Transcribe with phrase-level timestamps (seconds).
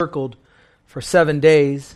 [0.00, 0.34] circled
[0.86, 1.94] for seven days.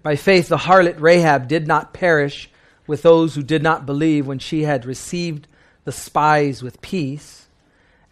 [0.00, 2.48] By faith, the harlot Rahab did not perish
[2.86, 5.48] with those who did not believe when she had received
[5.82, 7.48] the spies with peace.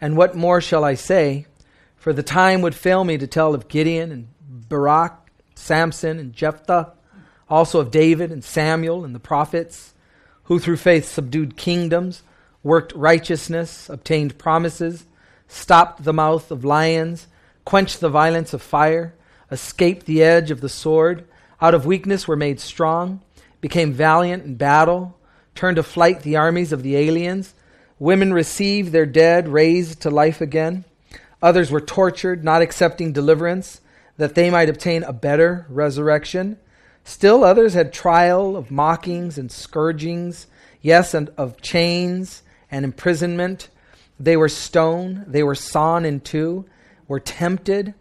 [0.01, 1.45] And what more shall I say?
[1.95, 4.27] For the time would fail me to tell of Gideon and
[4.67, 6.91] Barak, Samson and Jephthah,
[7.49, 9.93] also of David and Samuel and the prophets,
[10.43, 12.21] who through faith subdued kingdoms,
[12.63, 15.05] worked righteousness, obtained promises,
[15.47, 17.27] stopped the mouth of lions,
[17.65, 19.13] quenched the violence of fire,
[19.51, 21.27] escaped the edge of the sword,
[21.61, 23.21] out of weakness were made strong,
[23.59, 25.17] became valiant in battle,
[25.55, 27.53] turned to flight the armies of the aliens.
[27.97, 30.83] Women received their dead raised to life again.
[31.41, 33.81] Others were tortured, not accepting deliverance,
[34.17, 36.57] that they might obtain a better resurrection.
[37.03, 40.47] Still others had trial of mockings and scourgings,
[40.81, 43.69] yes, and of chains and imprisonment.
[44.19, 46.65] They were stoned, they were sawn in two,
[47.07, 47.93] were tempted,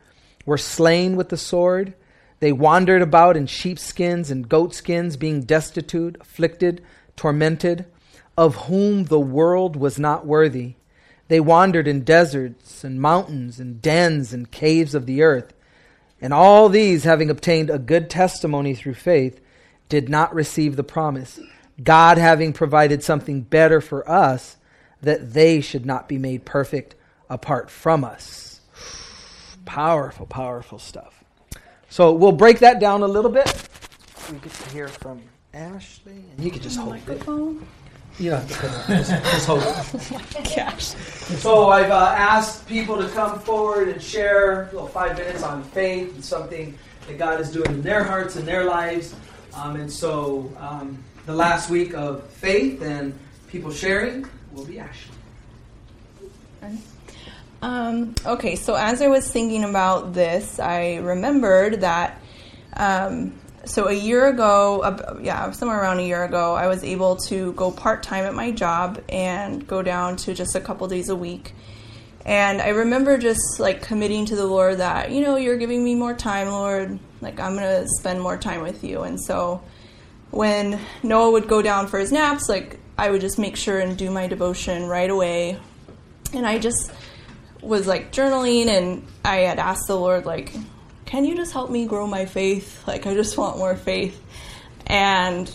[0.47, 1.95] were slain with the sword.
[2.41, 6.83] They wandered about in sheepskins and goatskins, being destitute, afflicted,
[7.17, 7.87] tormented,
[8.37, 10.75] of whom the world was not worthy.
[11.29, 15.55] They wandered in deserts and mountains and dens and caves of the earth.
[16.21, 19.41] And all these, having obtained a good testimony through faith,
[19.89, 21.41] did not receive the promise.
[21.83, 24.57] God having provided something better for us,
[25.01, 26.95] that they should not be made perfect
[27.29, 28.54] apart from us.
[29.65, 31.25] Powerful, powerful stuff.
[31.89, 33.47] So we'll break that down a little bit.
[34.31, 37.63] We get to hear from Ashley, and you can just hold microphone.
[37.63, 38.23] it.
[38.23, 38.99] You don't have to put it.
[38.99, 40.13] Just, just hold it.
[40.37, 40.85] Oh gosh.
[40.85, 45.63] So I've uh, asked people to come forward and share a little five minutes on
[45.65, 46.77] faith and something
[47.07, 49.15] that God is doing in their hearts and their lives.
[49.55, 55.11] Um, and so um, the last week of faith and people sharing will be Ashley.
[57.65, 62.21] Um, okay, so as I was thinking about this, I remembered that.
[62.77, 67.17] Um, so a year ago, uh, yeah, somewhere around a year ago, I was able
[67.29, 71.09] to go part time at my job and go down to just a couple days
[71.09, 71.55] a week.
[72.27, 75.95] And I remember just like committing to the Lord that, you know, you're giving me
[75.95, 76.99] more time, Lord.
[77.23, 79.05] Like, I'm going to spend more time with you.
[79.05, 79.63] And so
[80.31, 83.97] when Noah would go down for his naps, like, I would just make sure and
[83.97, 85.59] do my devotion right away.
[86.35, 86.93] And I just
[87.65, 90.53] was like journaling and I had asked the Lord, like,
[91.07, 92.87] can you just help me grow my faith?
[92.87, 94.21] Like, I just want more faith.
[94.87, 95.51] And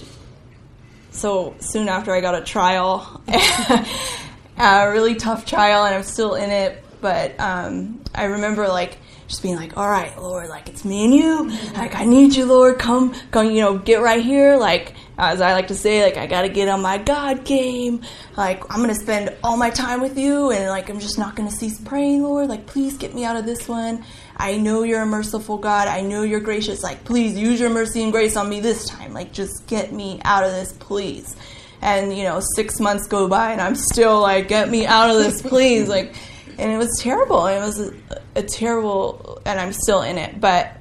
[1.12, 3.22] so soon after, I got a trial,
[4.58, 6.84] a really tough trial, and I'm still in it.
[7.02, 8.97] But um, I remember, like,
[9.28, 11.50] just being like, all right, Lord, like, it's me and you.
[11.74, 12.80] Like, I need you, Lord.
[12.80, 14.58] Come, come, you know, get right here.
[14.58, 18.02] Like, as I like to say, like, I got to get on my God game.
[18.38, 21.56] Like, I'm to spend all my time with you, and, like, I'm just not to
[21.56, 22.47] cease praying, Lord.
[22.47, 24.06] Like, please get me out of this one.
[24.38, 25.90] I know you're a merciful God.
[25.90, 26.81] I know you're gracious.
[26.81, 29.13] Like, please use your mercy and grace on me this time.
[29.13, 31.35] Like, just get me out of this, please.
[31.81, 35.18] And, you know, six months go by and I'm still like, get me out of
[35.18, 35.88] this, please.
[35.90, 36.16] Like,
[36.58, 37.46] and it was terrible.
[37.47, 37.94] It was a,
[38.35, 40.40] a terrible, and I'm still in it.
[40.40, 40.72] But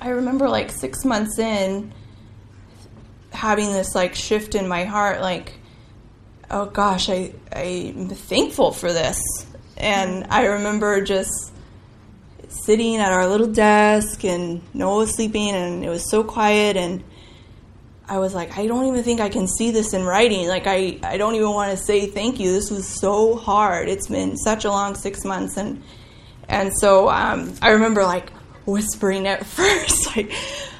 [0.00, 1.92] I remember like six months in
[3.36, 5.52] having this like shift in my heart, like,
[6.50, 9.20] oh gosh, I, I'm thankful for this.
[9.76, 11.52] And I remember just
[12.48, 17.04] sitting at our little desk and Noah was sleeping and it was so quiet and
[18.08, 20.48] I was like, I don't even think I can see this in writing.
[20.48, 22.52] Like I, I don't even want to say thank you.
[22.52, 23.88] This was so hard.
[23.88, 25.82] It's been such a long six months and
[26.48, 28.30] and so um, I remember like
[28.66, 30.32] whispering at first, like,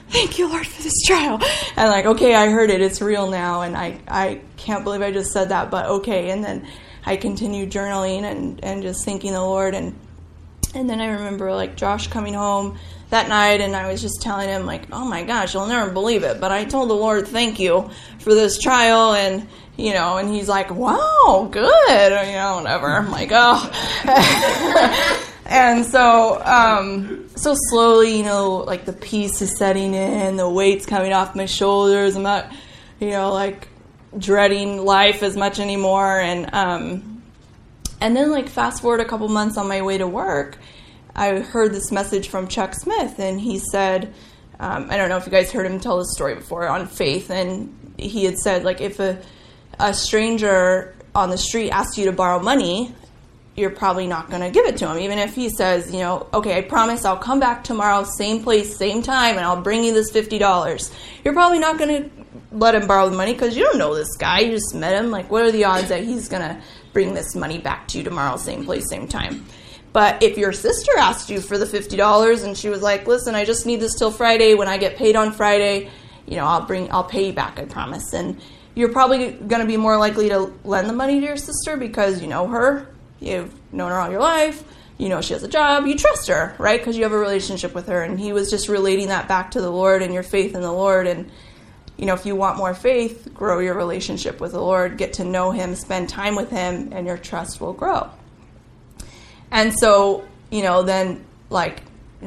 [0.08, 1.40] thank you, Lord, for this trial.
[1.76, 2.80] And like, okay, I heard it.
[2.80, 3.62] It's real now.
[3.62, 6.30] And I, I can't believe I just said that, but okay.
[6.30, 6.66] And then
[7.04, 9.94] I continued journaling and, and just thanking the Lord and
[10.74, 12.78] and then I remember like Josh coming home
[13.08, 16.22] that night and I was just telling him like, "Oh my gosh, you'll never believe
[16.22, 20.28] it, but I told the Lord thank you for this trial and you know, and
[20.28, 22.88] he's like, "Wow, good." Or, you know, whatever.
[22.88, 29.94] I'm like, "Oh." and so um so slowly, you know, like the peace is setting
[29.94, 32.16] in, the weight's coming off my shoulders.
[32.16, 32.52] I'm not,
[33.00, 33.68] you know, like
[34.16, 37.16] dreading life as much anymore and um
[38.00, 40.58] and then, like, fast forward a couple months on my way to work,
[41.14, 44.12] I heard this message from Chuck Smith, and he said,
[44.60, 47.30] um, I don't know if you guys heard him tell this story before on faith,
[47.30, 49.18] and he had said, like, if a,
[49.78, 52.94] a stranger on the street asks you to borrow money,
[53.56, 54.98] you're probably not going to give it to him.
[54.98, 58.76] Even if he says, you know, okay, I promise I'll come back tomorrow, same place,
[58.76, 60.94] same time, and I'll bring you this $50.
[61.24, 62.10] You're probably not going to
[62.52, 64.40] let him borrow the money because you don't know this guy.
[64.40, 65.10] You just met him.
[65.10, 66.60] Like, what are the odds that he's going to
[66.92, 69.44] bring this money back to you tomorrow, same place, same time.
[69.92, 73.44] But if your sister asked you for the $50 and she was like, listen, I
[73.44, 74.54] just need this till Friday.
[74.54, 75.90] When I get paid on Friday,
[76.26, 78.14] you know, I'll bring, I'll pay you back, I promise.
[78.14, 78.40] And
[78.74, 82.22] you're probably going to be more likely to lend the money to your sister because
[82.22, 82.88] you know her,
[83.26, 84.62] you've known her all your life,
[84.98, 86.80] you know she has a job, you trust her, right?
[86.80, 88.02] Because you have a relationship with her.
[88.02, 90.72] And he was just relating that back to the Lord and your faith in the
[90.72, 91.06] Lord.
[91.06, 91.30] And,
[91.98, 95.24] you know, if you want more faith, grow your relationship with the Lord, get to
[95.24, 98.10] know him, spend time with him, and your trust will grow.
[99.50, 101.82] And so, you know, then like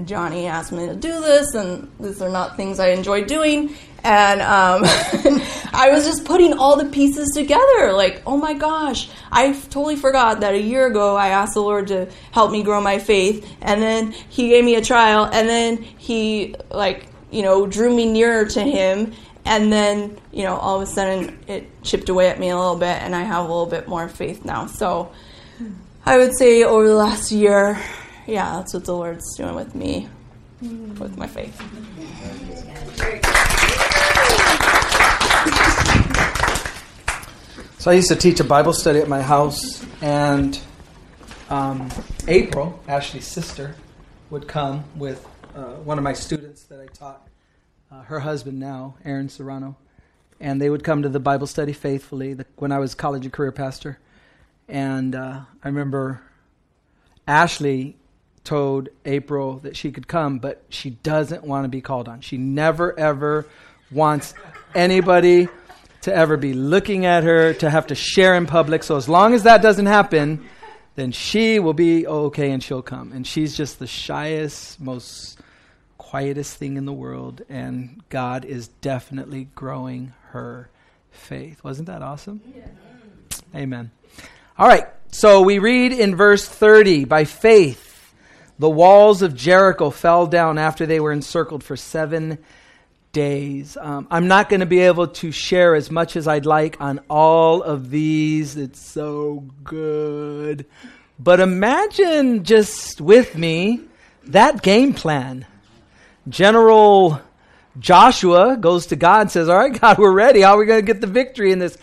[0.06, 3.76] Johnny asked me to do this, and these are not things I enjoy doing.
[4.04, 4.84] And um,
[5.80, 7.94] I was just putting all the pieces together.
[7.94, 11.88] Like, oh my gosh, I totally forgot that a year ago I asked the Lord
[11.88, 15.78] to help me grow my faith, and then He gave me a trial, and then
[15.78, 19.14] He like you know drew me nearer to Him,
[19.46, 22.76] and then you know all of a sudden it chipped away at me a little
[22.78, 24.66] bit, and I have a little bit more faith now.
[24.68, 25.14] So
[26.06, 27.80] I would say over the last year,
[28.28, 30.10] yeah, that's what the Lord's doing with me,
[30.62, 31.58] with my faith.
[37.80, 40.60] So I used to teach a Bible study at my house, and
[41.50, 41.90] um,
[42.28, 43.74] April, Ashley's sister,
[44.30, 47.26] would come with uh, one of my students that I taught,
[47.90, 49.78] uh, her husband now, Aaron Serrano,
[50.42, 53.32] and they would come to the Bible study faithfully the, when I was college and
[53.32, 53.98] career pastor.
[54.68, 56.22] And uh, I remember
[57.30, 57.96] Ashley
[58.44, 62.20] told April that she could come, but she doesn't want to be called on.
[62.20, 63.46] She never, ever
[63.90, 64.34] wants
[64.76, 65.48] anybody
[66.02, 68.84] to ever be looking at her, to have to share in public.
[68.84, 70.46] So as long as that doesn't happen,
[70.96, 73.12] then she will be okay and she'll come.
[73.12, 75.40] And she's just the shyest, most
[75.98, 77.42] quietest thing in the world.
[77.50, 80.70] And God is definitely growing her
[81.12, 81.64] faith.
[81.64, 82.42] Wasn't that awesome?
[82.56, 82.68] Yeah.
[83.56, 83.92] Amen.
[84.58, 84.88] All right.
[85.12, 88.14] So we read in verse 30 by faith,
[88.60, 92.38] the walls of Jericho fell down after they were encircled for seven
[93.12, 93.78] days.
[93.80, 97.00] Um, I'm not going to be able to share as much as I'd like on
[97.10, 98.56] all of these.
[98.56, 100.66] It's so good.
[101.18, 103.82] But imagine just with me
[104.26, 105.46] that game plan.
[106.28, 107.22] General
[107.80, 110.42] Joshua goes to God and says, All right, God, we're ready.
[110.42, 111.78] How are we going to get the victory in this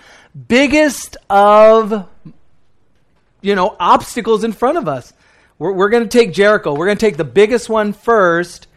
[0.49, 2.09] biggest of
[3.41, 5.13] you know obstacles in front of us?
[5.59, 6.75] We're, we're going to take Jericho.
[6.75, 8.69] We're going to take the biggest one first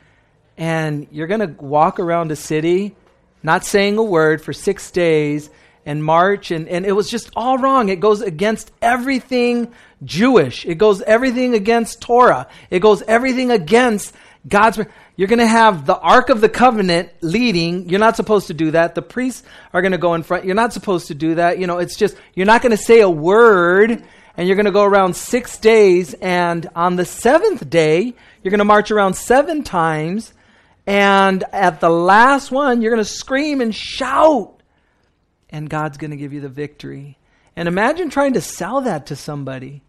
[0.60, 2.96] and you're going to walk around a city
[3.42, 5.50] not saying a word for six days
[5.86, 6.52] and march.
[6.52, 7.90] And, and it was just all wrong.
[7.90, 9.74] It goes against everything
[10.04, 10.66] jewish.
[10.66, 12.48] It goes everything against torah.
[12.70, 14.14] It goes everything against
[14.48, 14.80] god's
[15.18, 17.90] you're going to have the ark of the covenant leading.
[17.90, 18.96] You're not supposed to do that.
[18.96, 20.46] The priests are going to go in front.
[20.46, 21.60] You're not supposed to do that.
[21.60, 24.04] You know it's just you're not going to say a word
[24.38, 26.14] and you're going to go around six days.
[26.16, 28.14] And on the seventh day
[28.44, 30.34] you're going to march around seven times
[30.90, 34.60] and at the last one, you're going to scream and shout.
[35.52, 37.20] And God's going to give you the victory.
[37.56, 39.84] And imagine trying to sell that to somebody.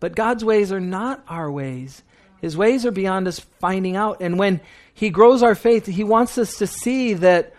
[0.00, 2.02] But God's ways are not our ways.
[2.42, 4.20] His ways are beyond us finding out.
[4.20, 4.60] And when
[4.92, 7.54] He grows our faith, He wants us to see that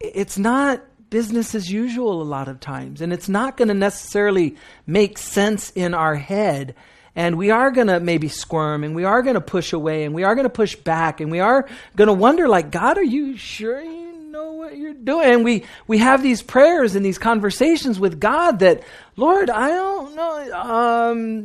[0.00, 3.00] it's not business as usual a lot of times.
[3.00, 4.56] And it's not going to necessarily
[4.86, 6.74] make sense in our head
[7.16, 10.14] and we are going to maybe squirm and we are going to push away and
[10.14, 13.04] we are going to push back and we are going to wonder like god are
[13.04, 17.18] you sure you know what you're doing and we we have these prayers and these
[17.18, 18.82] conversations with god that
[19.16, 21.44] lord i don't know um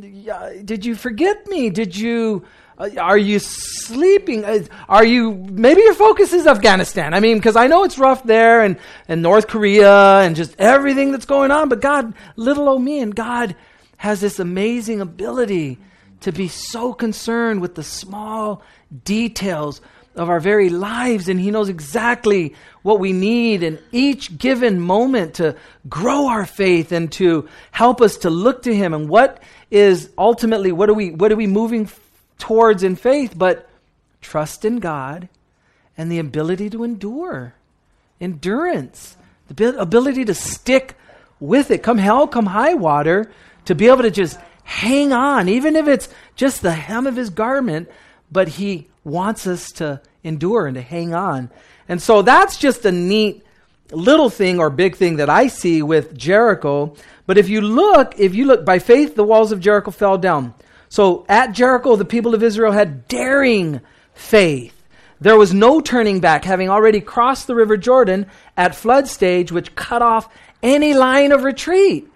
[0.64, 2.44] did you forget me did you
[2.80, 4.42] uh, are you sleeping?
[4.88, 7.12] Are you, maybe your focus is Afghanistan.
[7.12, 11.12] I mean, because I know it's rough there and, and North Korea and just everything
[11.12, 13.54] that's going on, but God, little old me, and God,
[14.00, 15.76] has this amazing ability
[16.20, 18.62] to be so concerned with the small
[19.04, 19.82] details
[20.16, 25.34] of our very lives, and He knows exactly what we need in each given moment
[25.34, 25.54] to
[25.86, 28.94] grow our faith and to help us to look to Him.
[28.94, 31.86] And what is ultimately what are we what are we moving
[32.38, 33.34] towards in faith?
[33.36, 33.68] But
[34.22, 35.28] trust in God
[35.98, 37.52] and the ability to endure,
[38.18, 39.18] endurance,
[39.54, 40.96] the ability to stick
[41.38, 43.30] with it, come hell, come high water
[43.66, 47.30] to be able to just hang on, even if it's just the hem of his
[47.30, 47.88] garment,
[48.30, 51.50] but he wants us to endure and to hang on.
[51.88, 53.44] And so that's just a neat
[53.90, 56.94] little thing or big thing that I see with Jericho.
[57.26, 60.54] But if you look, if you look by faith, the walls of Jericho fell down.
[60.88, 63.80] So at Jericho, the people of Israel had daring
[64.14, 64.76] faith.
[65.20, 68.26] There was no turning back, having already crossed the river Jordan
[68.56, 72.09] at flood stage, which cut off any line of retreat.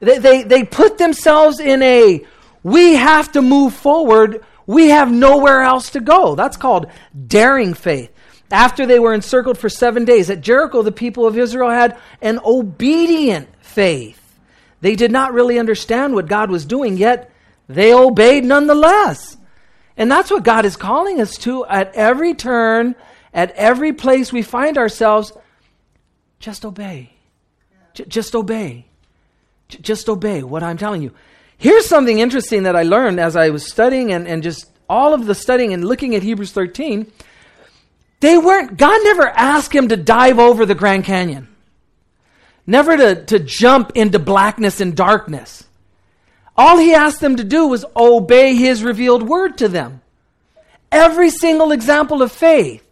[0.00, 2.24] They, they, they put themselves in a
[2.62, 4.44] we have to move forward.
[4.66, 6.34] We have nowhere else to go.
[6.34, 6.86] That's called
[7.26, 8.10] daring faith.
[8.50, 12.40] After they were encircled for seven days at Jericho, the people of Israel had an
[12.44, 14.16] obedient faith.
[14.80, 17.30] They did not really understand what God was doing, yet
[17.68, 19.36] they obeyed nonetheless.
[19.96, 22.96] And that's what God is calling us to at every turn,
[23.32, 25.32] at every place we find ourselves.
[26.40, 27.12] Just obey.
[27.94, 28.86] J- just obey.
[29.80, 31.12] Just obey what I'm telling you.
[31.58, 35.26] Here's something interesting that I learned as I was studying and, and just all of
[35.26, 37.10] the studying and looking at Hebrews 13.
[38.20, 41.48] They weren't, God never asked him to dive over the Grand Canyon,
[42.66, 45.64] never to, to jump into blackness and darkness.
[46.56, 50.02] All he asked them to do was obey his revealed word to them.
[50.92, 52.84] Every single example of faith.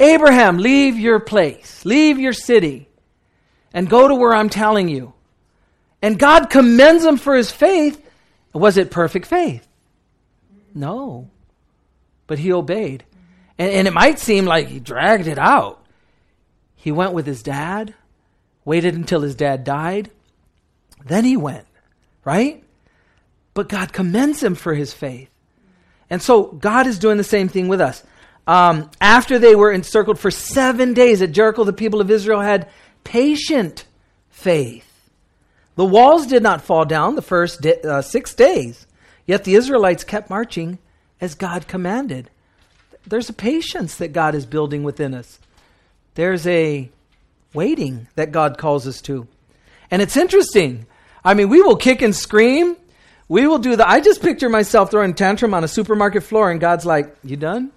[0.00, 2.88] Abraham, leave your place, leave your city,
[3.72, 5.12] and go to where I'm telling you.
[6.04, 7.98] And God commends him for his faith.
[8.52, 9.66] Was it perfect faith?
[10.74, 11.30] No.
[12.26, 13.04] But he obeyed.
[13.58, 15.82] And, and, it might seem like he dragged it out.
[16.76, 17.94] He went with his dad,
[18.66, 20.10] waited until his dad died,
[21.06, 21.66] then he went,
[22.22, 22.62] right?
[23.54, 25.30] But God commends him for his faith.
[26.10, 28.04] And so God is doing the same thing with us.
[28.46, 32.68] Um, after they were encircled for seven days at Jericho, the people of Israel had
[33.04, 33.86] patient
[34.28, 34.90] faith.
[35.76, 38.86] The walls did not fall down the first di- uh, six days,
[39.26, 40.78] yet the Israelites kept marching
[41.20, 42.30] as God commanded.
[43.06, 45.38] There's a patience that God is building within us.
[46.14, 46.88] There's a
[47.52, 49.26] waiting that God calls us to.
[49.90, 50.86] And it's interesting.
[51.24, 52.76] I mean, we will kick and scream.
[53.28, 53.88] We will do the.
[53.88, 57.70] I just picture myself throwing tantrum on a supermarket floor, and God's like, "You done?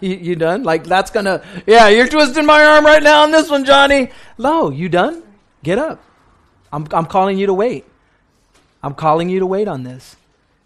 [0.00, 0.62] You, you done?
[0.62, 1.42] Like that's gonna?
[1.66, 4.10] Yeah, you're twisting my arm right now on this one, Johnny.
[4.38, 5.22] Lo, you done?
[5.62, 6.02] Get up.
[6.72, 7.84] I'm I'm calling you to wait.
[8.82, 10.16] I'm calling you to wait on this.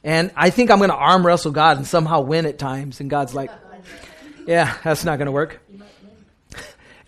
[0.04, 3.00] And I think I'm going to arm wrestle God and somehow win at times.
[3.00, 3.50] And God's like,
[4.46, 5.60] yeah, that's not going to work.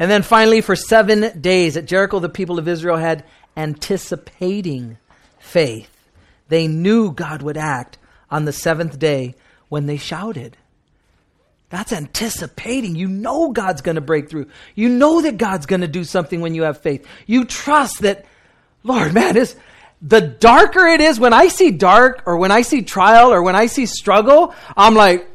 [0.01, 3.25] And then finally, for seven days at Jericho, the people of Israel had
[3.57, 4.97] anticipating
[5.41, 5.91] faith.
[6.49, 7.99] They knew God would act
[8.31, 9.35] on the seventh day
[9.69, 10.57] when they shouted.
[11.71, 12.95] That's anticipating.
[12.95, 14.47] You know God's going to break through.
[14.75, 17.07] You know that God's going to do something when you have faith.
[17.27, 18.25] You trust that,
[18.85, 19.57] Lord, man, is
[20.01, 23.57] the darker it is, when I see dark or when I see trial or when
[23.57, 25.29] I see struggle, I'm like,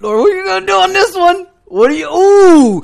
[0.00, 1.46] Lord, what are you to do on this one?
[1.64, 2.82] What are you, ooh,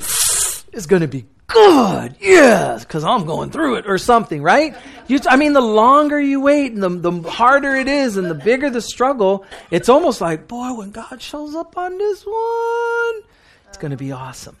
[0.73, 2.15] it's to be good.
[2.19, 4.75] Yes, because I'm going through it or something, right?
[5.07, 8.35] You, I mean, the longer you wait and the, the harder it is and the
[8.35, 13.21] bigger the struggle, it's almost like, boy, when God shows up on this one,
[13.67, 14.57] it's to be awesome.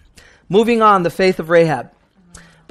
[0.49, 1.91] Moving on, the faith of Rahab.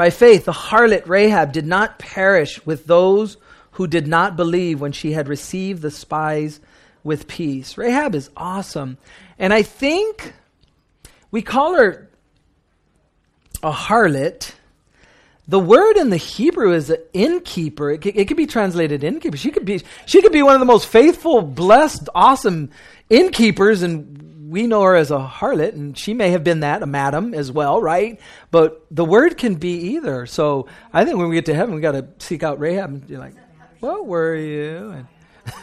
[0.01, 3.37] By faith, the harlot Rahab did not perish with those
[3.73, 6.59] who did not believe when she had received the spies
[7.05, 7.77] with peace.
[7.77, 8.97] Rahab is awesome.
[9.39, 10.33] And I think
[11.31, 12.09] we call her
[13.63, 14.55] a harlot.
[15.47, 17.91] The word in the Hebrew is an innkeeper.
[17.91, 19.37] It, it could be translated innkeeper.
[19.37, 22.71] She could be she could be one of the most faithful, blessed, awesome
[23.11, 26.87] innkeepers, and we know her as a harlot, and she may have been that, a
[26.87, 28.21] madam as well, right?
[28.51, 30.27] But the word can be either.
[30.27, 33.07] So I think when we get to heaven, we got to seek out Rahab and
[33.07, 33.35] be like,
[33.81, 35.07] "What were you?" And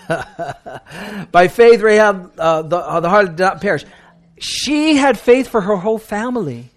[1.32, 3.86] By faith, Rahab, uh, the, uh, the harlot did not perish.
[4.40, 6.70] She had faith for her whole family.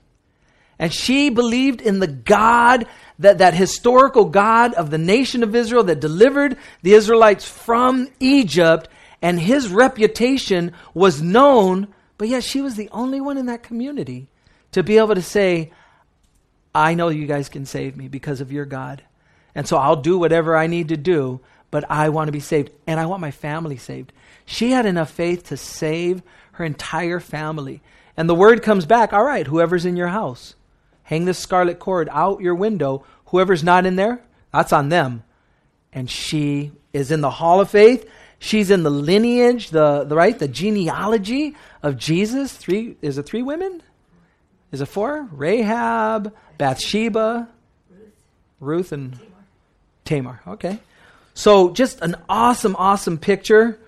[0.78, 2.86] And she believed in the God,
[3.18, 8.88] that, that historical God of the nation of Israel that delivered the Israelites from Egypt,
[9.20, 11.88] and his reputation was known,
[12.20, 14.28] but yet she was the only one in that community
[14.72, 15.72] to be able to say,
[16.74, 19.02] I know you guys can save me because of your God.
[19.54, 22.72] And so I'll do whatever I need to do, but I want to be saved.
[22.86, 24.12] And I want my family saved.
[24.44, 26.22] She had enough faith to save
[26.52, 27.80] her entire family.
[28.18, 30.56] And the word comes back all right, whoever's in your house,
[31.04, 33.02] hang this scarlet cord out your window.
[33.28, 34.20] Whoever's not in there,
[34.52, 35.22] that's on them.
[35.90, 38.06] And she is in the hall of faith.
[38.42, 42.52] She's in the lineage, the, the right, the genealogy of Jesus.
[42.52, 43.82] Three is it three women?
[44.72, 45.28] Is it four?
[45.30, 47.48] Rahab, Bathsheba,
[48.58, 49.18] Ruth, and
[50.06, 50.40] Tamar.
[50.46, 50.78] Okay.
[51.34, 53.78] So just an awesome, awesome picture.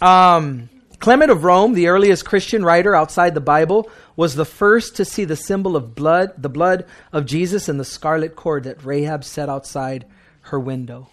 [0.00, 0.70] Um,
[1.00, 5.24] Clement of Rome, the earliest Christian writer outside the Bible, was the first to see
[5.24, 9.48] the symbol of blood, the blood of Jesus in the scarlet cord that Rahab set
[9.48, 10.04] outside
[10.42, 11.08] her window.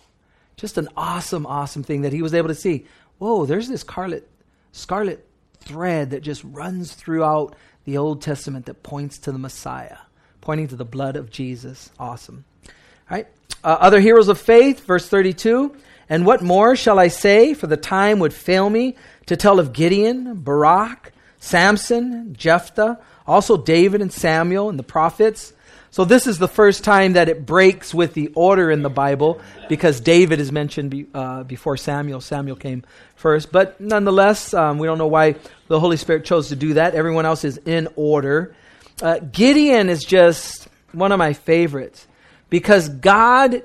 [0.58, 2.86] Just an awesome, awesome thing that he was able to see.
[3.20, 4.28] Whoa, there's this scarlet,
[4.72, 5.26] scarlet
[5.60, 9.98] thread that just runs throughout the Old Testament that points to the Messiah,
[10.42, 11.92] pointing to the blood of Jesus.
[12.00, 12.44] Awesome.
[12.66, 12.72] All
[13.18, 13.28] right.
[13.64, 15.76] Uh, other heroes of faith, verse 32.
[16.10, 17.54] And what more shall I say?
[17.54, 18.96] For the time would fail me
[19.28, 25.54] to tell of Gideon, Barak, Samson, Jephthah, also David and Samuel and the prophets.
[25.98, 29.42] So this is the first time that it breaks with the order in the Bible
[29.68, 32.22] because David is mentioned be, uh, before Samuel.
[32.22, 32.84] Samuel came
[33.16, 33.52] first.
[33.52, 35.38] But nonetheless, um, we don't know why
[35.70, 36.94] the Holy Spirit chose to do that.
[36.94, 38.56] Everyone else is in order.
[39.02, 42.06] Uh, Gideon is just one of my favorites
[42.52, 43.64] because God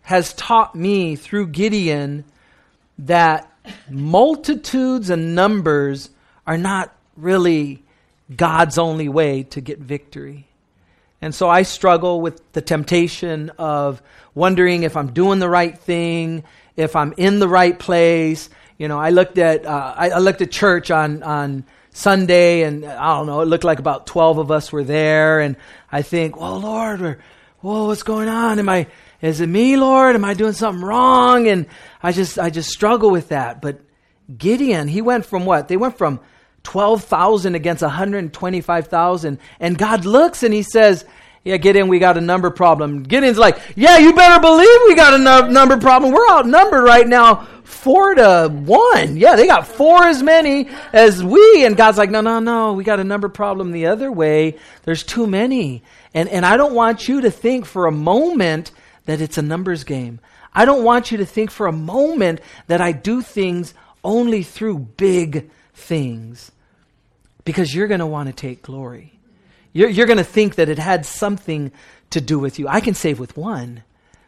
[0.00, 2.24] has taught me through Gideon
[3.00, 3.52] that
[3.90, 6.08] multitudes and numbers
[6.46, 7.82] are not really
[8.34, 10.47] God's only way to get victory.
[11.20, 14.02] And so I struggle with the temptation of
[14.34, 16.44] wondering if I'm doing the right thing,
[16.76, 18.48] if I'm in the right place.
[18.78, 22.84] You know, I looked at uh, I, I, looked at church on on Sunday, and
[22.84, 25.56] I don't know, it looked like about twelve of us were there, and
[25.90, 27.18] I think, well, Lord, we're,
[27.60, 28.60] whoa, what's going on?
[28.60, 28.86] Am I
[29.20, 30.14] is it me, Lord?
[30.14, 31.48] Am I doing something wrong?
[31.48, 31.66] And
[32.02, 33.60] I just, I just struggle with that.
[33.60, 33.80] But
[34.36, 35.68] Gideon, he went from what?
[35.68, 36.20] They went from
[36.68, 39.38] 12,000 against 125,000.
[39.58, 41.06] And God looks and he says,
[41.42, 43.04] yeah, Gideon, we got a number problem.
[43.04, 46.12] Gideon's like, yeah, you better believe we got a number problem.
[46.12, 49.16] We're outnumbered right now, four to one.
[49.16, 51.64] Yeah, they got four as many as we.
[51.64, 54.58] And God's like, no, no, no, we got a number problem the other way.
[54.82, 55.82] There's too many.
[56.12, 58.72] And, and I don't want you to think for a moment
[59.06, 60.20] that it's a numbers game.
[60.52, 63.72] I don't want you to think for a moment that I do things
[64.04, 66.52] only through big things
[67.48, 69.10] because you're going to want to take glory.
[69.72, 71.72] You're, you're going to think that it had something
[72.10, 72.68] to do with you.
[72.68, 73.84] I can save with one.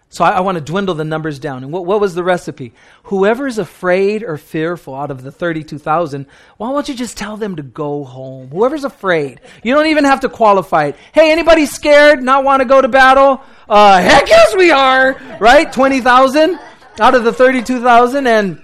[0.09, 1.63] So I, I want to dwindle the numbers down.
[1.63, 2.73] And what, what was the recipe?
[3.05, 6.25] Whoever is afraid or fearful out of the 32,000,
[6.57, 8.49] why don't you just tell them to go home?
[8.49, 9.43] Whoever's afraid.
[9.63, 10.97] You don't even have to qualify it.
[11.13, 13.43] Hey, anybody scared, not want to go to battle?
[13.69, 15.21] Uh, heck yes we are!
[15.39, 15.71] Right?
[15.71, 16.59] 20,000
[16.99, 18.63] out of the 32,000 and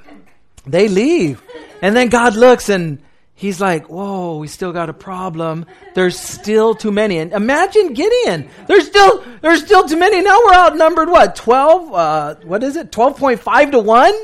[0.67, 1.43] they leave.
[1.83, 3.03] And then God looks and
[3.37, 5.67] he's like, whoa, we still got a problem.
[5.95, 7.19] There's still too many.
[7.19, 8.49] And imagine Gideon.
[8.67, 10.21] There's still, there's still too many.
[10.23, 11.95] Now we're outnumbered, what, 12?
[11.95, 12.91] Uh, what is it?
[12.91, 14.15] 12.5 to 1?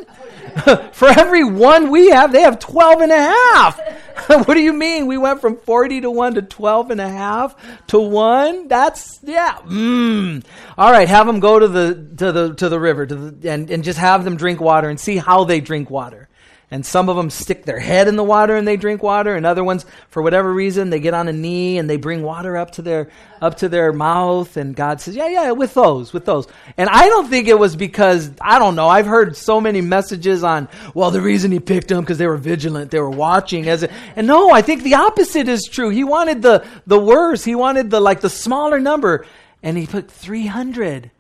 [0.93, 3.81] For every one we have, they have 12 and a half.
[4.27, 5.07] what do you mean?
[5.07, 7.57] We went from 40 to 1 to 12 and a half
[7.89, 8.69] to 1?
[8.69, 9.57] That's, yeah.
[9.65, 10.45] Mm.
[10.77, 13.71] All right, have them go to the, to the, to the river to the, and,
[13.71, 16.29] and just have them drink water and see how they drink water
[16.73, 19.47] and some of them stick their head in the water and they drink water and
[19.47, 22.73] other ones for whatever reason they get on a knee and they bring water up
[22.73, 26.49] to their up to their mouth and god says yeah yeah with those with those.
[26.77, 30.43] And i don't think it was because i don't know i've heard so many messages
[30.43, 33.85] on well the reason he picked them because they were vigilant they were watching as
[34.17, 35.91] and no i think the opposite is true.
[35.91, 37.45] He wanted the the worst.
[37.45, 39.27] He wanted the like the smaller number
[39.63, 41.11] and he put 300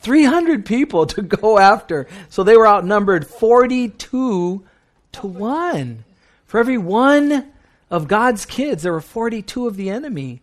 [0.00, 2.08] 300 people to go after.
[2.28, 4.64] So they were outnumbered 42
[5.12, 6.04] to one.
[6.46, 7.52] For every one
[7.90, 10.42] of God's kids, there were 42 of the enemy.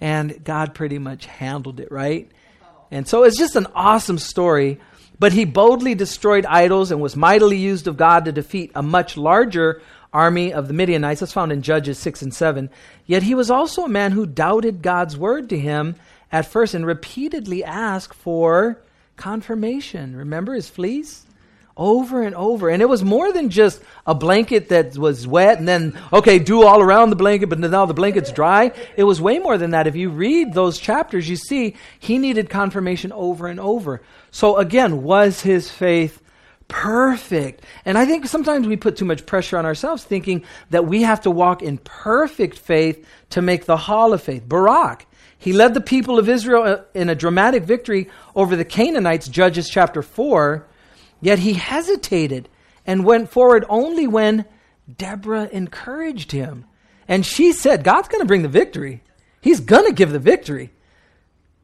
[0.00, 2.30] And God pretty much handled it, right?
[2.90, 4.80] And so it's just an awesome story.
[5.18, 9.16] But he boldly destroyed idols and was mightily used of God to defeat a much
[9.16, 9.80] larger
[10.12, 11.20] army of the Midianites.
[11.20, 12.70] That's found in Judges 6 and 7.
[13.06, 15.96] Yet he was also a man who doubted God's word to him
[16.30, 18.80] at first and repeatedly asked for
[19.16, 20.16] confirmation.
[20.16, 21.26] Remember his fleece?
[21.76, 22.68] Over and over.
[22.68, 26.62] And it was more than just a blanket that was wet and then, okay, do
[26.62, 28.72] all around the blanket, but now the blanket's dry.
[28.96, 29.86] It was way more than that.
[29.86, 34.02] If you read those chapters, you see he needed confirmation over and over.
[34.30, 36.22] So again, was his faith
[36.68, 37.64] perfect?
[37.84, 41.22] And I think sometimes we put too much pressure on ourselves thinking that we have
[41.22, 44.48] to walk in perfect faith to make the hall of faith.
[44.48, 45.06] Barak.
[45.36, 49.68] He led the people of Israel uh, in a dramatic victory over the Canaanites, Judges
[49.68, 50.66] chapter 4.
[51.24, 52.50] Yet he hesitated
[52.86, 54.44] and went forward only when
[54.94, 56.66] Deborah encouraged him.
[57.08, 59.02] And she said, God's going to bring the victory.
[59.40, 60.70] He's going to give the victory.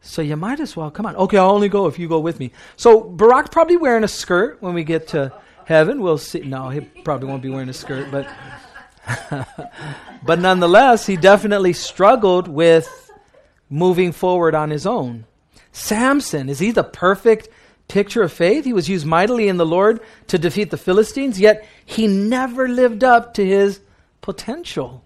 [0.00, 1.14] So you might as well come on.
[1.14, 2.52] Okay, I'll only go if you go with me.
[2.76, 5.30] So Barak probably wearing a skirt when we get to
[5.66, 6.00] heaven.
[6.00, 6.40] We'll see.
[6.40, 8.26] No, he probably won't be wearing a skirt, but
[10.24, 13.10] but nonetheless, he definitely struggled with
[13.68, 15.26] moving forward on his own.
[15.70, 17.50] Samson, is he the perfect
[17.90, 18.64] picture of faith.
[18.64, 23.04] He was used mightily in the Lord to defeat the Philistines, yet he never lived
[23.04, 23.80] up to his
[24.20, 25.04] potential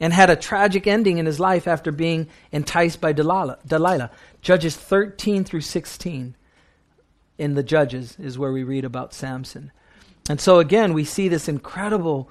[0.00, 3.58] and had a tragic ending in his life after being enticed by Delilah.
[3.66, 4.10] Delilah.
[4.40, 6.34] Judges 13 through 16
[7.38, 9.70] in the Judges is where we read about Samson.
[10.28, 12.30] And so again, we see this incredible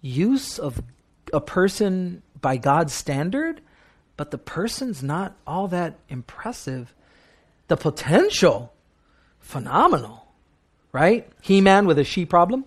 [0.00, 0.82] use of
[1.32, 3.60] a person by God's standard,
[4.16, 6.92] but the person's not all that impressive
[7.70, 8.72] the potential,
[9.38, 10.26] phenomenal.
[10.92, 11.26] right?
[11.40, 12.64] He Man with a she problem.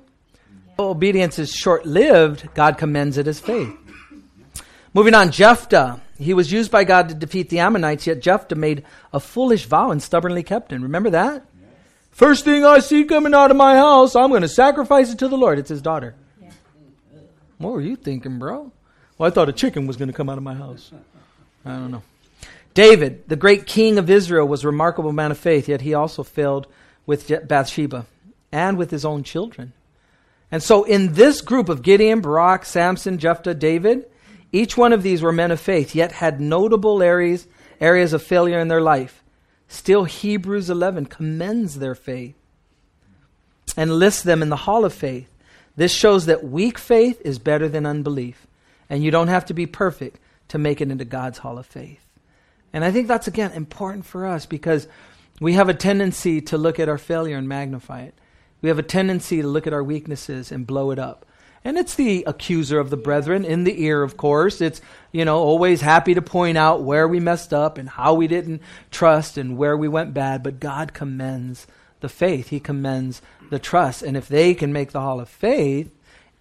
[0.79, 3.75] Obedience is short lived, God commends it as faith.
[4.93, 6.01] Moving on, Jephthah.
[6.17, 9.91] He was used by God to defeat the Ammonites, yet Jephthah made a foolish vow
[9.91, 10.79] and stubbornly kept it.
[10.79, 11.45] Remember that?
[12.11, 15.27] First thing I see coming out of my house, I'm going to sacrifice it to
[15.27, 15.57] the Lord.
[15.57, 16.15] It's his daughter.
[16.41, 16.49] Yeah.
[17.57, 18.71] What were you thinking, bro?
[19.17, 20.91] Well, I thought a chicken was going to come out of my house.
[21.65, 22.03] I don't know.
[22.73, 26.23] David, the great king of Israel, was a remarkable man of faith, yet he also
[26.23, 26.67] failed
[27.05, 28.05] with Bathsheba
[28.51, 29.73] and with his own children.
[30.51, 34.05] And so, in this group of Gideon, Barak, Samson, Jephthah, David,
[34.51, 37.47] each one of these were men of faith, yet had notable areas,
[37.81, 39.23] areas of failure in their life.
[39.67, 42.35] Still, Hebrews 11 commends their faith
[43.75, 45.27] and lists them in the hall of faith.
[45.75, 48.45] This shows that weak faith is better than unbelief.
[48.89, 52.02] And you don't have to be perfect to make it into God's hall of faith.
[52.73, 54.87] And I think that's, again, important for us because
[55.39, 58.15] we have a tendency to look at our failure and magnify it.
[58.61, 61.25] We have a tendency to look at our weaknesses and blow it up.
[61.65, 64.59] And it's the accuser of the brethren in the ear, of course.
[64.59, 64.81] It's,
[65.11, 68.61] you know, always happy to point out where we messed up and how we didn't
[68.91, 70.43] trust and where we went bad.
[70.43, 71.67] But God commends
[72.01, 74.01] the faith, He commends the trust.
[74.01, 75.89] And if they can make the hall of faith,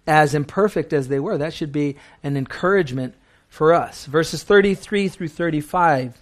[0.05, 3.15] as imperfect as they were, that should be an encouragement
[3.53, 4.07] for us.
[4.07, 6.17] Verses 33 through 35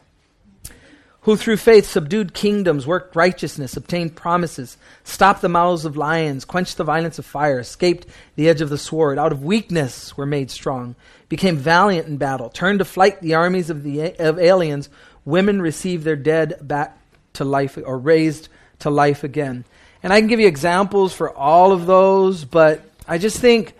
[1.21, 6.77] who through faith subdued kingdoms, worked righteousness, obtained promises, stopped the mouths of lions, quenched
[6.77, 10.49] the violence of fire, escaped the edge of the sword, out of weakness were made
[10.49, 10.95] strong,
[11.29, 14.89] became valiant in battle, turned to flight the armies of, the, of aliens,
[15.23, 16.97] women received their dead back
[17.33, 19.63] to life or raised to life again.
[20.01, 23.75] And I can give you examples for all of those, but I just think,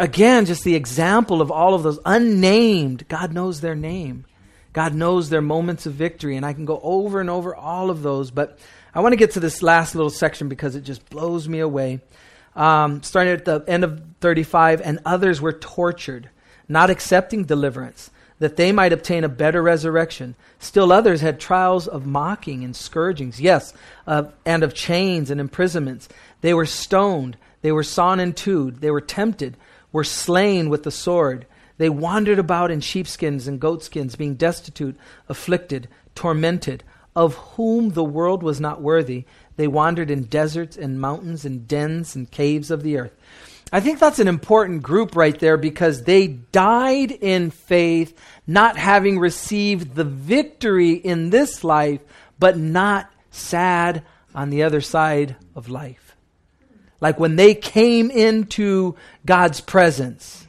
[0.00, 4.24] again, just the example of all of those unnamed, God knows their name
[4.72, 8.02] God knows their moments of victory, and I can go over and over all of
[8.02, 8.30] those.
[8.30, 8.58] But
[8.94, 12.00] I want to get to this last little section because it just blows me away.
[12.54, 16.30] Um, starting at the end of 35, and others were tortured,
[16.68, 20.34] not accepting deliverance, that they might obtain a better resurrection.
[20.58, 23.72] Still others had trials of mocking and scourgings, yes,
[24.06, 26.08] and of chains and imprisonments.
[26.40, 29.56] They were stoned, they were sawn in two, they were tempted,
[29.92, 31.46] were slain with the sword.
[31.78, 34.98] They wandered about in sheepskins and goatskins, being destitute,
[35.28, 36.84] afflicted, tormented,
[37.16, 39.24] of whom the world was not worthy.
[39.56, 43.14] They wandered in deserts and mountains and dens and caves of the earth.
[43.72, 49.18] I think that's an important group right there because they died in faith, not having
[49.18, 52.00] received the victory in this life,
[52.38, 54.02] but not sad
[54.34, 56.09] on the other side of life.
[57.00, 60.46] Like when they came into God's presence,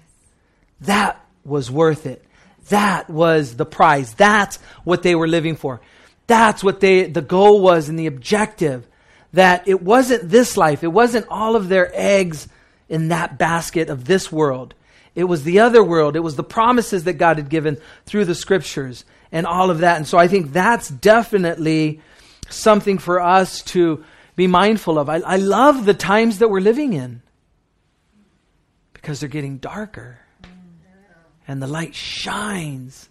[0.82, 2.26] that was worth it.
[2.70, 4.14] That was the prize.
[4.14, 5.82] That's what they were living for.
[6.28, 8.88] That's what they, the goal was and the objective.
[9.34, 10.84] That it wasn't this life.
[10.84, 12.48] It wasn't all of their eggs
[12.90, 14.74] in that basket of this world.
[15.16, 16.16] It was the other world.
[16.16, 19.98] It was the promises that God had given through the scriptures and all of that.
[19.98, 22.02] And so I think that's definitely
[22.50, 24.04] something for us to
[24.42, 25.08] be mindful of.
[25.08, 27.22] I, I love the times that we're living in
[28.94, 30.18] because they're getting darker
[31.48, 33.10] and the light shines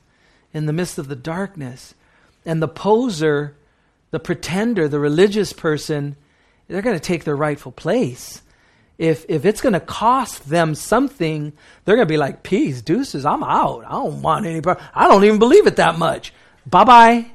[0.53, 1.95] in the midst of the darkness.
[2.45, 3.55] And the poser,
[4.11, 6.17] the pretender, the religious person,
[6.67, 8.43] they're going to take their rightful place.
[8.99, 11.53] If, if it's going to cost them something,
[11.85, 13.85] they're going to be like, peace, deuces, I'm out.
[13.87, 14.81] I don't want any part.
[14.95, 16.33] I don't even believe it that much.
[16.67, 17.31] Bye bye.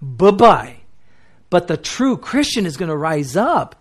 [0.00, 0.76] Bye bye.
[1.50, 3.76] But the true Christian is going to rise up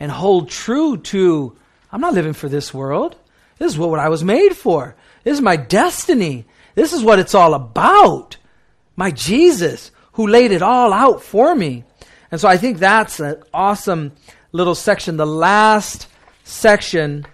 [0.00, 1.56] and hold true to,
[1.92, 3.16] I'm not living for this world.
[3.58, 4.96] This is what I was made for.
[5.22, 6.44] This is my destiny.
[6.74, 8.36] This is what it's all about.
[8.96, 11.84] My Jesus, who laid it all out for me.
[12.30, 14.12] And so I think that's an awesome
[14.52, 15.16] little section.
[15.16, 16.08] The last
[16.42, 17.26] section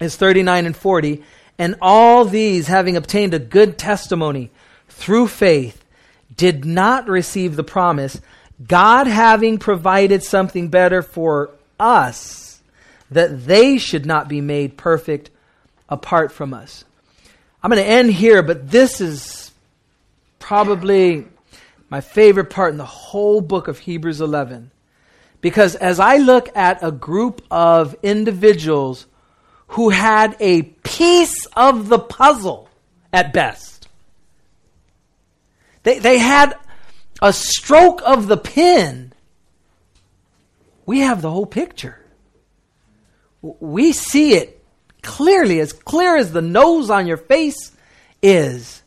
[0.00, 1.22] is 39 and 40.
[1.58, 4.50] And all these, having obtained a good testimony
[4.88, 5.84] through faith,
[6.36, 8.20] did not receive the promise,
[8.66, 12.60] God having provided something better for us,
[13.10, 15.30] that they should not be made perfect
[15.88, 16.84] apart from us.
[17.62, 19.50] I'm going to end here, but this is
[20.38, 21.26] probably
[21.88, 24.70] my favorite part in the whole book of Hebrews 11.
[25.40, 29.06] Because as I look at a group of individuals
[29.68, 32.68] who had a piece of the puzzle
[33.12, 33.88] at best,
[35.82, 36.54] they, they had
[37.22, 39.12] a stroke of the pen,
[40.86, 42.00] we have the whole picture.
[43.40, 44.62] We see it
[45.02, 47.72] clearly, as clear as the nose on your face
[48.22, 48.82] is.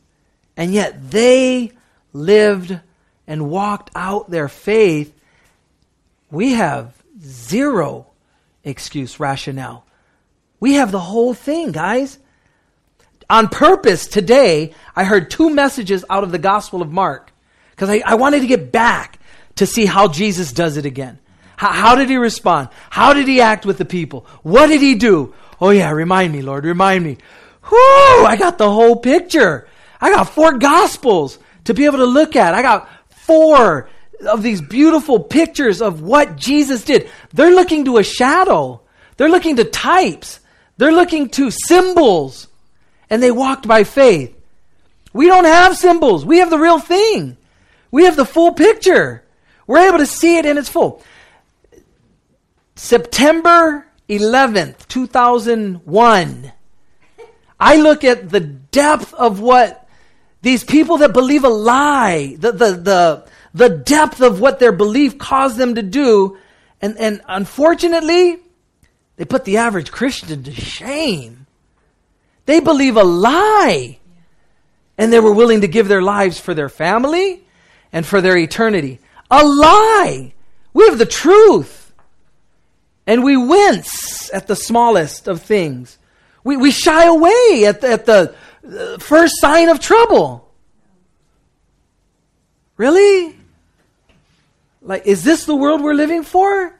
[0.56, 1.72] And yet they
[2.13, 2.80] lived
[3.28, 5.13] and walked out their faith.
[6.32, 8.08] We have zero
[8.63, 9.86] excuse, rationale.
[10.60, 12.18] We have the whole thing, guys.
[13.30, 17.32] On purpose, today, I heard two messages out of the Gospel of Mark
[17.78, 19.20] because I, I, wanted to get back
[19.58, 21.20] to see how Jesus does it again.
[21.58, 22.70] How, how did he respond?
[22.90, 24.26] How did he act with the people?
[24.42, 25.36] What did he do?
[25.62, 27.18] Oh, yeah, remind me, Lord, remind me.
[27.70, 29.68] Whoo, I got the whole picture.
[30.02, 32.56] I got four Gospels to be able to look at.
[32.56, 33.90] I got four
[34.28, 37.08] of these beautiful pictures of what Jesus did.
[37.32, 38.82] They're looking to a shadow.
[39.18, 40.40] They're looking to types.
[40.78, 42.48] They're looking to symbols.
[43.08, 44.36] And they walked by faith.
[45.13, 46.26] We don't have symbols.
[46.26, 47.38] We have the real thing.
[47.91, 49.23] We have the full picture.
[49.65, 51.04] We're able to see it in its full.
[52.76, 56.52] September 11th, 2001.
[57.60, 59.88] I look at the depth of what
[60.41, 65.17] these people that believe a lie, the, the, the, the depth of what their belief
[65.17, 66.38] caused them to do.
[66.82, 68.38] And, and unfortunately,
[69.15, 71.47] they put the average Christian to shame.
[72.45, 73.97] They believe a lie.
[74.97, 77.43] And they were willing to give their lives for their family
[77.91, 79.00] and for their eternity.
[79.30, 80.34] A lie.
[80.73, 81.93] We have the truth.
[83.06, 85.97] And we wince at the smallest of things.
[86.43, 88.36] We, we shy away at the, at the
[89.00, 90.52] first sign of trouble.
[92.76, 93.36] Really?
[94.82, 96.73] Like, is this the world we're living for?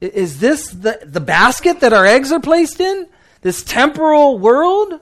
[0.00, 3.06] Is this the, the basket that our eggs are placed in?
[3.42, 5.00] This temporal world?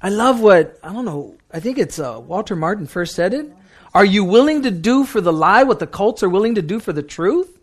[0.00, 3.50] I love what, I don't know, I think it's uh, Walter Martin first said it.
[3.94, 6.80] Are you willing to do for the lie what the cults are willing to do
[6.80, 7.58] for the truth?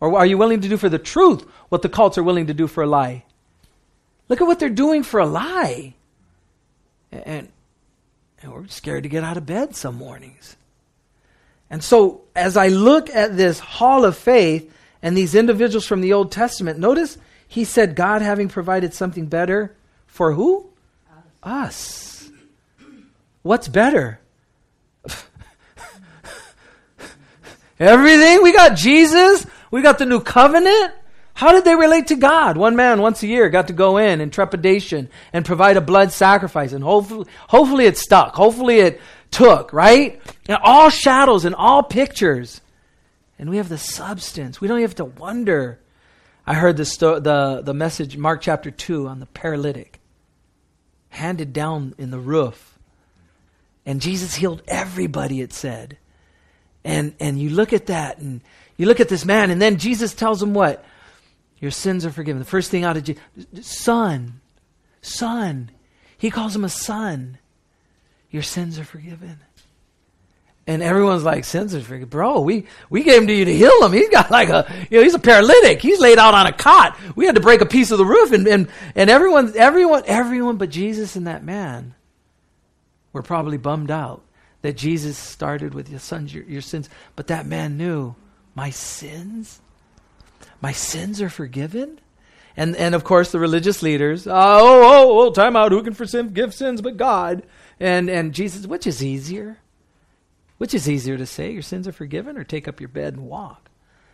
[0.00, 2.54] Or are you willing to do for the truth what the cults are willing to
[2.54, 3.24] do for a lie?
[4.28, 5.94] Look at what they're doing for a lie.
[7.12, 7.48] And,
[8.40, 10.56] and we're scared to get out of bed some mornings.
[11.68, 16.12] And so, as I look at this hall of faith and these individuals from the
[16.14, 19.74] Old Testament, notice he said, God having provided something better
[20.06, 20.66] for who?
[21.42, 22.22] Us.
[22.22, 22.30] Us.
[23.42, 24.18] What's better?
[27.82, 28.42] Everything?
[28.42, 29.44] We got Jesus.
[29.72, 30.94] We got the new covenant.
[31.34, 32.56] How did they relate to God?
[32.56, 36.12] One man once a year got to go in in trepidation and provide a blood
[36.12, 38.36] sacrifice, and hopefully, hopefully it stuck.
[38.36, 39.00] Hopefully it
[39.32, 40.20] took, right?
[40.48, 42.60] And all shadows and all pictures.
[43.36, 44.60] And we have the substance.
[44.60, 45.80] We don't have to wonder.
[46.46, 49.98] I heard the, sto- the, the message, Mark chapter 2, on the paralytic,
[51.08, 52.78] handed down in the roof.
[53.84, 55.98] And Jesus healed everybody, it said.
[56.84, 58.40] And, and you look at that, and
[58.76, 60.84] you look at this man, and then Jesus tells him what?
[61.60, 62.40] Your sins are forgiven.
[62.40, 63.22] The first thing out of Jesus,
[63.60, 64.40] son,
[65.00, 65.70] son.
[66.18, 67.38] He calls him a son.
[68.30, 69.38] Your sins are forgiven.
[70.66, 72.08] And everyone's like, sins are forgiven.
[72.08, 73.92] Bro, we, we gave him to you to heal him.
[73.92, 75.82] He's got like a, you know, he's a paralytic.
[75.82, 76.98] He's laid out on a cot.
[77.14, 80.56] We had to break a piece of the roof and, and, and everyone, everyone, everyone
[80.56, 81.94] but Jesus and that man
[83.12, 84.24] were probably bummed out
[84.62, 86.88] that Jesus started with your sons, your, your sins.
[87.14, 88.14] But that man knew,
[88.54, 89.60] my sins?
[90.60, 92.00] My sins are forgiven?
[92.56, 95.72] And, and of course, the religious leaders, oh, oh, oh, oh time out.
[95.72, 97.42] Who can forgive sins but God?
[97.80, 99.58] And, and Jesus, which is easier?
[100.58, 103.26] Which is easier to say, your sins are forgiven, or take up your bed and
[103.26, 103.70] walk?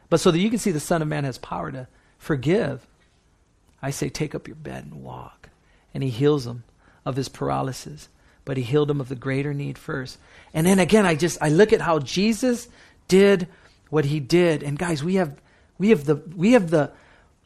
[0.09, 2.87] But so that you can see the Son of Man has power to forgive,
[3.83, 5.51] I say, take up your bed and walk.
[5.93, 6.65] And he heals him
[7.05, 8.09] of his paralysis.
[8.49, 10.17] But he healed him of the greater need first.
[10.55, 12.67] And then again, I just, I look at how Jesus
[13.07, 13.47] did
[13.91, 14.63] what he did.
[14.63, 15.39] And guys, we have,
[15.77, 16.91] we have the, we have the,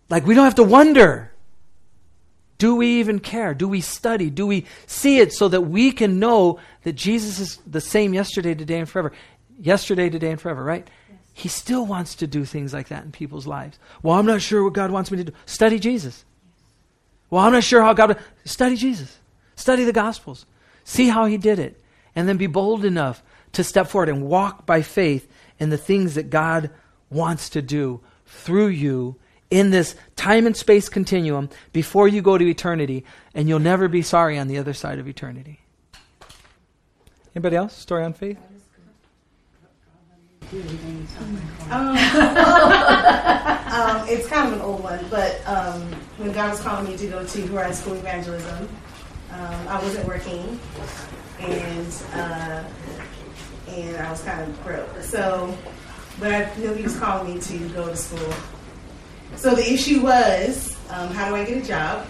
[0.08, 1.32] like, we don't have to wonder.
[2.58, 3.52] Do we even care?
[3.52, 4.30] Do we study?
[4.30, 8.54] Do we see it so that we can know that Jesus is the same yesterday,
[8.54, 9.10] today, and forever?
[9.58, 10.88] Yesterday, today, and forever, right?
[11.10, 11.18] Yes.
[11.32, 13.76] He still wants to do things like that in people's lives.
[14.04, 15.32] Well, I'm not sure what God wants me to do.
[15.46, 16.24] Study Jesus.
[17.28, 18.20] Well, I'm not sure how God.
[18.44, 19.18] Study Jesus.
[19.56, 20.46] Study the Gospels.
[20.84, 21.80] See how He did it.
[22.14, 26.14] And then be bold enough to step forward and walk by faith in the things
[26.14, 26.70] that God
[27.10, 29.16] wants to do through you
[29.50, 34.00] in this time and space continuum before you go to eternity, and you'll never be
[34.00, 35.60] sorry on the other side of eternity.
[37.34, 37.76] Anybody else?
[37.76, 38.38] Story on faith?
[41.70, 41.96] Um,
[44.08, 45.80] it's kind of an old one, but um,
[46.18, 48.68] when God was calling me to go to Horizon School Evangelism,
[49.32, 50.60] um, I wasn't working,
[51.40, 52.64] and uh,
[53.68, 55.02] and I was kind of broke.
[55.02, 55.56] So,
[56.20, 58.32] but I knew He was calling me to go to school
[59.36, 62.06] so the issue was, um, how do I get a job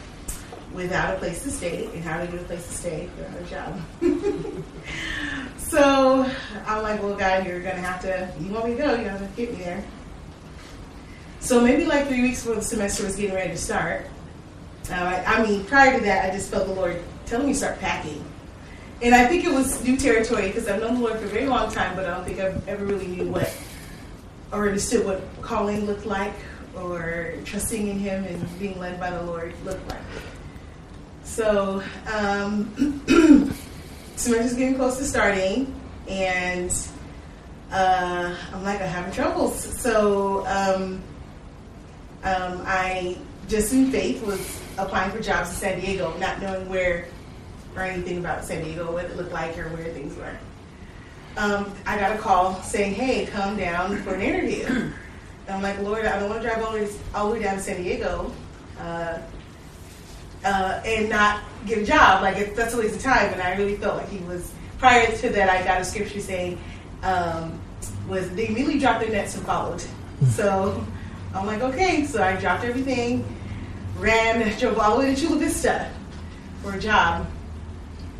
[0.72, 3.40] without a place to stay, and how do I get a place to stay without
[3.40, 3.80] a job?
[5.56, 6.30] so
[6.66, 8.32] I'm like, well, God, you're gonna have to.
[8.40, 8.94] You want me to go?
[8.94, 9.85] You have to get me there.
[11.40, 14.06] So maybe like three weeks before the semester was getting ready to start,
[14.90, 17.02] uh, I mean, prior to that, I just felt the Lord
[17.33, 18.23] telling me to start packing.
[19.01, 21.47] And I think it was new territory because I've known the Lord for a very
[21.47, 23.53] long time, but I don't think I've ever really knew what
[24.53, 26.35] or understood what calling looked like
[26.77, 30.03] or trusting in Him and being led by the Lord looked like.
[31.25, 32.71] So, um,
[34.16, 35.75] semester's getting close to starting,
[36.09, 36.71] and
[37.71, 39.59] uh, I'm like, I'm having troubles.
[39.81, 41.01] So, um,
[42.25, 43.16] um, I
[43.49, 47.07] just in faith was applying for jobs in San Diego, not knowing where
[47.76, 50.37] or anything about San Diego, what it looked like, or where things were.
[51.37, 54.94] Um, I got a call saying, "Hey, come down for an interview." and
[55.48, 57.56] I'm like, "Lord, I don't want to drive all the way, all the way down
[57.56, 58.32] to San Diego
[58.78, 59.18] uh,
[60.44, 62.22] uh, and not get a job.
[62.22, 64.52] Like it, that's a waste of time." And I really felt like he was.
[64.78, 66.58] Prior to that, I got a scripture saying,
[67.02, 67.58] um,
[68.08, 69.82] "Was they immediately dropped their nets and followed."
[70.28, 70.85] So
[71.35, 73.24] I'm like, "Okay." So I dropped everything,
[73.96, 75.90] ran, drove all the way to Chula Vista
[76.62, 77.26] for a job.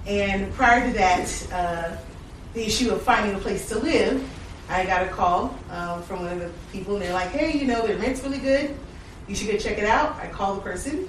[0.07, 1.97] And prior to that, uh,
[2.55, 4.29] the issue of finding a place to live,
[4.69, 7.67] I got a call um, from one of the people, and they're like, "Hey, you
[7.67, 8.75] know, the rent's really good.
[9.29, 11.09] You should go check it out." I called the person,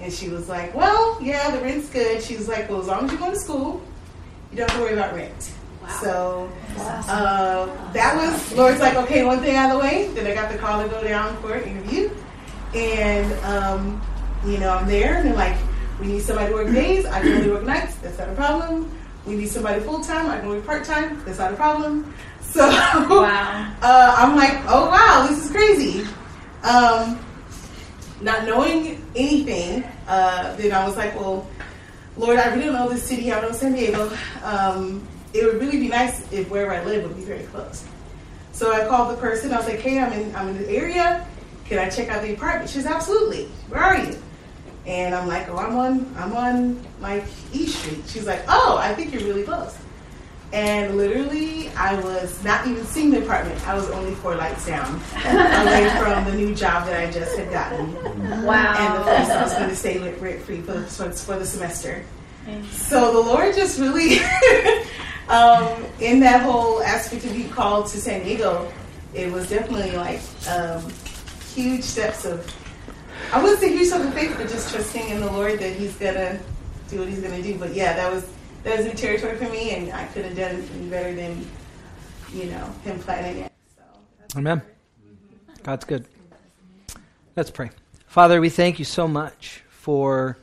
[0.00, 3.06] and she was like, "Well, yeah, the rent's good." She was like, "Well, as long
[3.06, 3.82] as you go to school,
[4.50, 5.98] you don't have to worry about rent." Wow.
[6.00, 10.34] So uh, that was Lord's like, "Okay, one thing out of the way." Then I
[10.34, 12.10] got the call to go down for an interview,
[12.74, 14.02] and um,
[14.44, 15.56] you know, I'm there, and they're like,
[16.00, 17.04] "We need somebody to work days.
[17.06, 17.94] I can only work nights.
[17.96, 18.90] That's not a problem."
[19.26, 20.28] We need somebody full time.
[20.30, 21.22] I can work part time.
[21.24, 22.12] That's not a problem.
[22.42, 23.72] So Wow.
[23.80, 26.06] uh, I'm like, oh wow, this is crazy.
[26.62, 27.18] Um,
[28.20, 31.46] not knowing anything, uh, then I was like, well,
[32.18, 33.32] Lord, I really don't know this city.
[33.32, 34.12] I don't know San Diego.
[34.42, 37.84] Um, it would really be nice if wherever I live would be very close.
[38.52, 39.52] So I called the person.
[39.52, 41.26] I was like, hey, I'm in, I'm in the area.
[41.64, 42.68] Can I check out the apartment?
[42.70, 43.46] She says, absolutely.
[43.68, 44.16] Where are you?
[44.86, 48.02] And I'm like, oh, I'm on, I'm on like East Street.
[48.06, 49.76] She's like, oh, I think you're really close.
[50.52, 53.66] And literally, I was not even seeing the apartment.
[53.66, 54.94] I was only four lights down
[55.24, 57.92] away from the new job that I just had gotten,
[58.44, 58.76] Wow.
[58.78, 62.04] and the place I was going to stay rent free for, for, for the semester.
[62.70, 64.18] So the Lord just really,
[65.28, 68.70] um, in that whole aspect of being called to San Diego,
[69.14, 70.84] it was definitely like um,
[71.54, 72.46] huge steps of,
[73.32, 75.94] I wouldn't say huge steps of faith, but just trusting in the Lord that He's
[75.96, 76.38] gonna
[76.88, 77.58] do what He's gonna do.
[77.58, 78.28] But yeah, that was
[78.62, 81.46] that was new territory for me, and I could have done any better than
[82.32, 83.52] you know Him planning it.
[83.76, 84.62] So Amen.
[85.62, 86.06] God's good.
[87.36, 87.70] Let's pray.
[88.06, 90.38] Father, we thank you so much for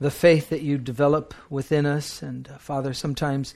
[0.00, 2.22] the faith that you develop within us.
[2.22, 3.54] And uh, Father, sometimes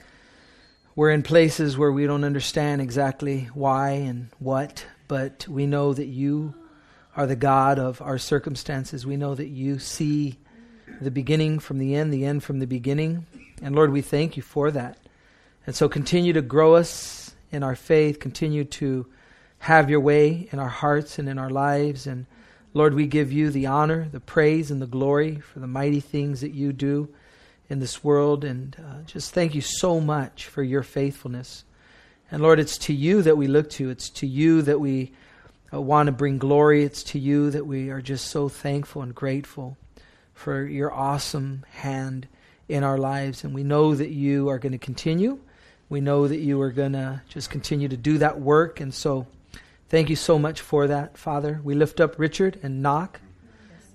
[0.95, 6.07] we're in places where we don't understand exactly why and what, but we know that
[6.07, 6.55] you
[7.15, 9.05] are the God of our circumstances.
[9.05, 10.37] We know that you see
[11.01, 13.25] the beginning from the end, the end from the beginning.
[13.61, 14.97] And Lord, we thank you for that.
[15.65, 19.05] And so continue to grow us in our faith, continue to
[19.59, 22.07] have your way in our hearts and in our lives.
[22.07, 22.25] And
[22.73, 26.41] Lord, we give you the honor, the praise, and the glory for the mighty things
[26.41, 27.07] that you do
[27.69, 28.43] in this world.
[28.43, 31.63] And uh, just thank you so much for your faithfulness.
[32.31, 35.13] And Lord, it's to you that we look to, it's to you that we
[35.73, 39.15] uh, want to bring glory, it's to you that we are just so thankful and
[39.15, 39.77] grateful
[40.33, 42.27] for your awesome hand
[42.67, 43.43] in our lives.
[43.43, 45.39] And we know that you are going to continue.
[45.89, 48.79] We know that you are going to just continue to do that work.
[48.79, 49.27] And so,
[49.89, 51.59] thank you so much for that, Father.
[51.63, 53.19] We lift up Richard and Knock.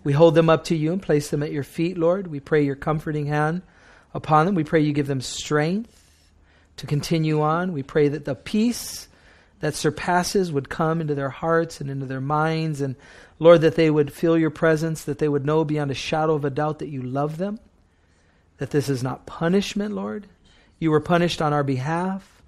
[0.04, 2.28] We hold them up to you and place them at your feet, Lord.
[2.28, 3.62] We pray your comforting hand
[4.14, 4.54] upon them.
[4.54, 5.94] We pray you give them strength
[6.76, 7.72] to continue on.
[7.72, 9.07] We pray that the peace
[9.60, 12.80] that surpasses would come into their hearts and into their minds.
[12.80, 12.96] And
[13.38, 16.44] Lord, that they would feel your presence, that they would know beyond a shadow of
[16.44, 17.58] a doubt that you love them,
[18.58, 20.26] that this is not punishment, Lord.
[20.78, 22.42] You were punished on our behalf.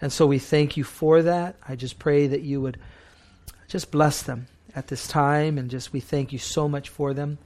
[0.00, 1.56] And so we thank you for that.
[1.68, 2.78] I just pray that you would
[3.68, 5.58] just bless them at this time.
[5.58, 7.38] And just we thank you so much for them.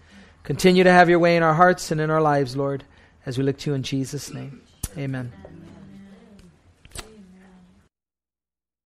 [0.42, 2.84] Continue to have your way in our hearts and in our lives, Lord,
[3.24, 4.62] as we look to you in Jesus' name.
[4.98, 5.32] Amen.